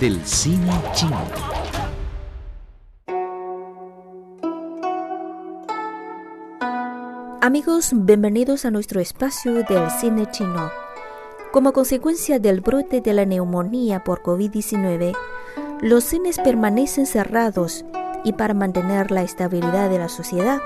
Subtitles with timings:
[0.00, 1.20] del cine chino.
[7.42, 10.70] Amigos, bienvenidos a nuestro espacio del cine chino.
[11.52, 15.14] Como consecuencia del brote de la neumonía por COVID-19,
[15.82, 17.84] los cines permanecen cerrados
[18.24, 20.58] y para mantener la estabilidad de la sociedad,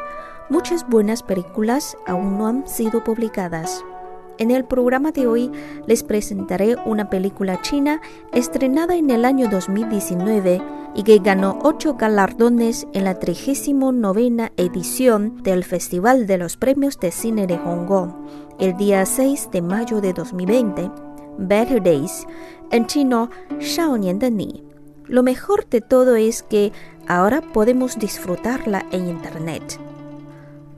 [0.50, 3.82] muchas buenas películas aún no han sido publicadas.
[4.38, 5.50] En el programa de hoy
[5.86, 8.00] les presentaré una película china
[8.32, 10.62] estrenada en el año 2019
[10.94, 17.10] y que ganó ocho galardones en la 39 edición del Festival de los Premios de
[17.10, 18.12] Cine de Hong Kong,
[18.60, 20.88] el día 6 de mayo de 2020,
[21.38, 22.24] Better Days,
[22.70, 24.62] en chino Shao Nian de Ni.
[25.06, 26.72] Lo mejor de todo es que
[27.08, 29.80] ahora podemos disfrutarla en Internet.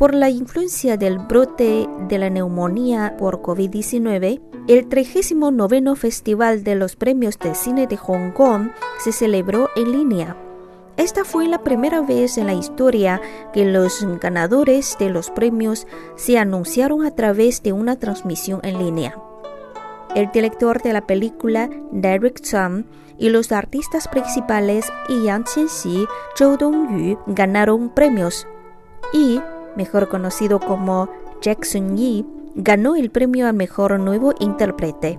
[0.01, 6.97] Por la influencia del brote de la neumonía por COVID-19, el 39 Festival de los
[6.97, 10.39] Premios de Cine de Hong Kong se celebró en línea.
[10.97, 13.21] Esta fue la primera vez en la historia
[13.53, 15.87] que los ganadores de los premios
[16.17, 19.19] se anunciaron a través de una transmisión en línea.
[20.17, 22.85] El director de la película, Derek Tsum,
[23.19, 26.07] y los artistas principales Yang Qianxi,
[26.39, 28.47] Zhou Dongyu ganaron premios
[29.13, 29.41] y
[29.77, 31.09] mejor conocido como
[31.41, 35.19] Jackson Yi, ganó el premio al mejor nuevo intérprete,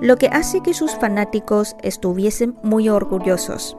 [0.00, 3.76] lo que hace que sus fanáticos estuviesen muy orgullosos.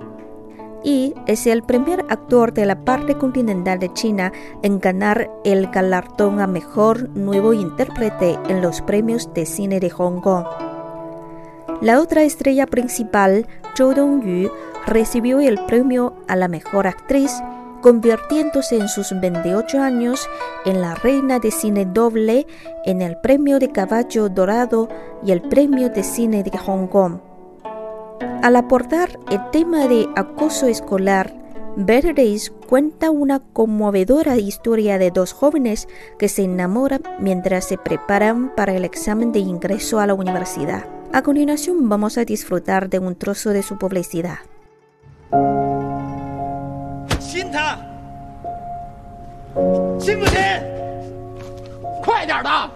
[0.83, 4.31] Y es el primer actor de la parte continental de China
[4.64, 10.22] en ganar el galardón a mejor nuevo intérprete en los premios de cine de Hong
[10.22, 10.45] Kong.
[11.81, 14.52] La otra estrella principal, Zhou Dongyu,
[14.88, 17.31] recibió el premio a la mejor actriz
[17.82, 20.30] convirtiéndose en sus 28 años
[20.66, 22.48] en la reina de cine doble
[22.86, 24.88] en el Premio de Caballo Dorado
[25.23, 27.20] y el Premio de Cine de Hong Kong.
[28.42, 31.34] Al aportar el tema de acoso escolar,
[31.78, 35.88] Days cuenta una conmovedora historia de dos jóvenes
[36.20, 40.86] que se enamoran mientras se preparan para el examen de ingreso a la universidad.
[41.14, 44.39] A continuación vamos a disfrutar de un trozo de su publicidad.
[47.52, 47.79] 他，
[49.98, 50.39] 信不信？
[52.02, 52.70] 快点的！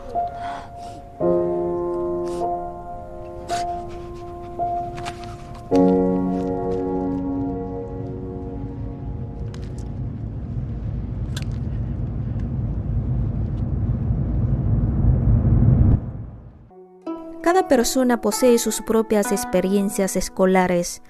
[17.43, 21.03] Cada persona posee sus propias experiencias escolares.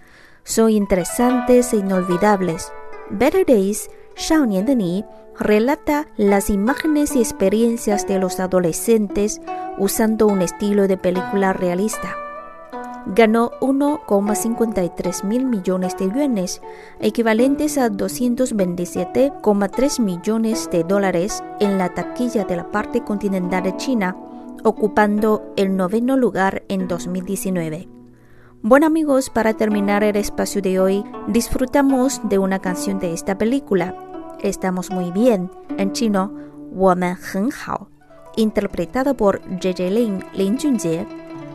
[0.44, 2.72] Son interesantes e inolvidables.
[3.11, 5.05] Better Days, Shao Nian
[5.37, 9.41] relata las imágenes y experiencias de los adolescentes
[9.77, 12.15] usando un estilo de película realista.
[13.07, 16.63] Ganó 1,53 mil millones de yuanes,
[16.99, 24.17] equivalentes a 227,3 millones de dólares en la taquilla de la parte continental de China,
[24.63, 27.87] ocupando el noveno lugar en 2019.
[28.64, 33.94] Bueno amigos, para terminar el espacio de hoy, disfrutamos de una canción de esta película.
[34.42, 36.32] Estamos muy bien, en chino,
[36.72, 37.88] 我们很好,
[38.36, 41.06] interpretada por JJ Lin, Lin Junjie.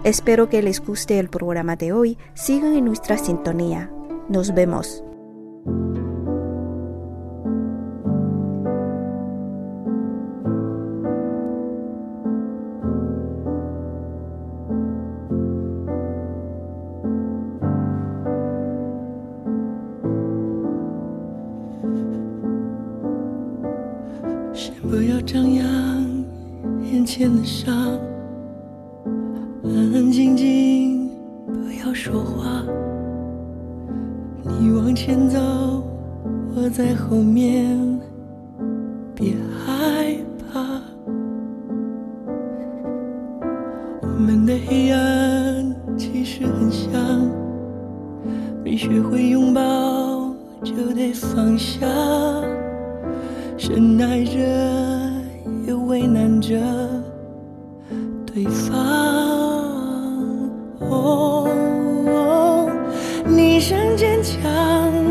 [0.03, 2.17] Espero que les guste el programa de hoy.
[2.33, 3.89] Sigan en nuestra sintonía.
[4.29, 5.03] Nos vemos.
[25.22, 25.64] 张扬
[26.90, 27.74] 眼前的伤，
[29.62, 31.10] 安安静静，
[31.46, 32.64] 不要说话。
[34.58, 35.38] 你往前走，
[36.54, 37.78] 我在后面，
[39.14, 40.16] 别害
[40.50, 40.80] 怕。
[44.02, 46.90] 我们的黑暗其实很像，
[48.64, 50.34] 没学会拥抱
[50.64, 51.86] 就得放下。
[53.56, 55.09] 深爱着，
[55.90, 56.56] 为难着
[58.24, 58.78] 对方。
[60.88, 62.70] 哦，
[63.26, 64.40] 你想坚强，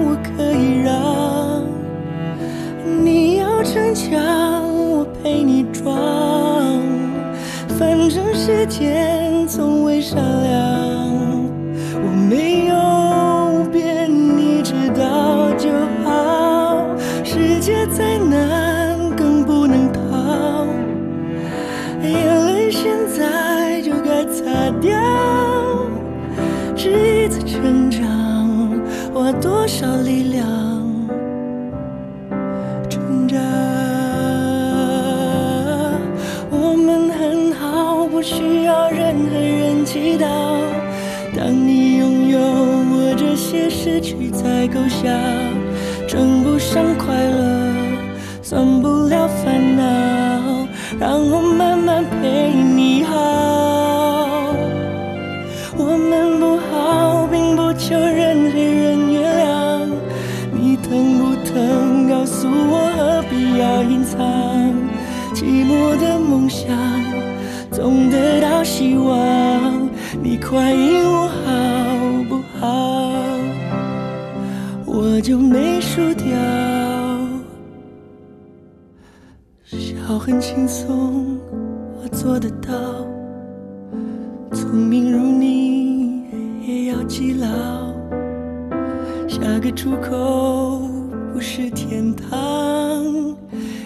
[0.05, 1.61] 我可以让；
[3.03, 4.21] 你要逞强，
[4.73, 5.97] 我陪你装。
[7.77, 10.68] 反正时间从未善良，
[29.33, 30.45] 多少力量
[32.89, 33.37] 挣扎。
[36.49, 40.25] 我们很好，不需要任何人祈祷。
[41.35, 45.07] 当你拥有我这些失去才勾销，
[46.07, 47.73] 称不上快乐，
[48.41, 49.83] 算不了烦恼，
[50.99, 53.15] 让我慢慢陪你好。
[55.77, 56.57] 我们不
[66.39, 66.69] 梦想
[67.69, 69.89] 总得到希望。
[70.23, 73.11] 你快应我好不好？
[74.85, 76.25] 我就没输掉。
[79.65, 81.37] 笑很轻松，
[82.01, 82.71] 我做得到。
[84.53, 86.23] 聪明如你，
[86.65, 87.47] 也要记牢。
[89.27, 90.83] 下个出口
[91.33, 93.03] 不是天堂，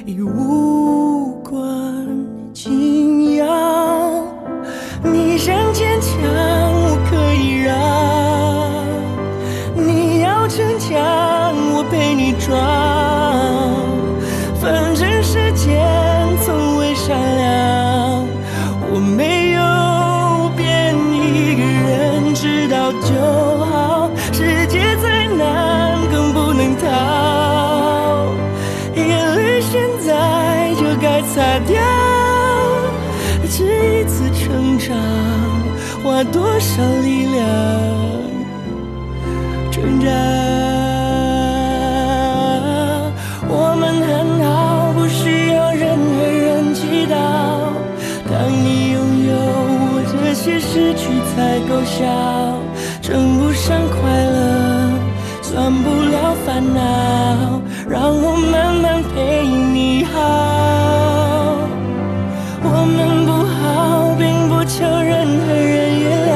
[0.06, 0.93] 已无
[12.40, 12.58] 装。
[14.62, 15.86] 反正时间
[16.46, 18.28] 从未善良，
[18.94, 19.62] 我没有
[20.56, 23.14] 变，一个人知道就
[23.66, 24.10] 好。
[24.32, 28.32] 世界再难，更不能逃。
[28.96, 31.82] 眼泪现在就该擦掉。
[33.56, 34.96] 这一次成长，
[36.04, 37.38] 花多少力量
[39.70, 40.33] 挣扎？
[50.74, 52.04] 失去才够笑，
[53.00, 54.90] 称不上快乐，
[55.44, 60.18] 算不了烦恼，让我慢慢陪你好。
[62.64, 66.34] 我们不好，并不求任何人原谅。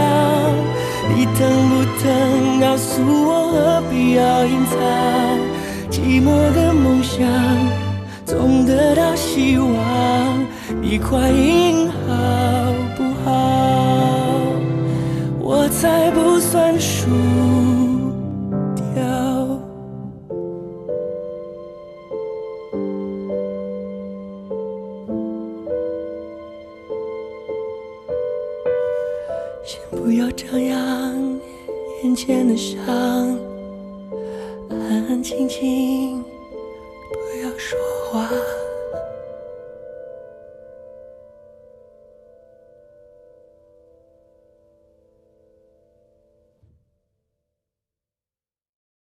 [1.09, 1.39] 你疼
[1.71, 2.05] 不疼？
[2.61, 4.77] 告诉我，何必要隐藏？
[5.89, 7.25] 寂寞的梦想
[8.23, 9.67] 总得到希望。
[10.79, 11.95] 你快应好
[15.87, 17.09] 我才不算输
[18.75, 19.01] 掉。
[29.63, 31.39] 先不要张扬
[32.03, 32.85] 眼前的伤，
[34.69, 36.21] 安安静静，
[37.13, 37.79] 不要说
[38.11, 38.29] 话。